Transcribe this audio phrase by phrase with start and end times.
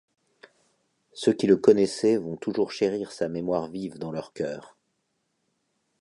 [1.13, 4.75] Ceux qui le connaissaient vont toujours chérir sa mémoire vive dans leur cœur.